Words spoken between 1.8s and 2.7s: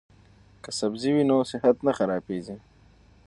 نه خرابیږي.